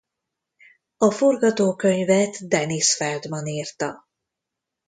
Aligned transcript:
A 0.97 1.11
forgatókönyvet 1.11 2.47
Dennis 2.47 2.93
Feldman 2.95 3.45
írta. 3.47 4.07